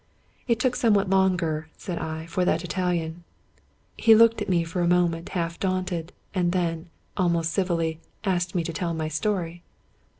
[0.47, 3.23] "It took somewhat longer," said I," for that Italian."
[3.95, 8.63] He looked at me for a moment half daunted, and then, almost civilly, asked me
[8.63, 9.61] to tell my story.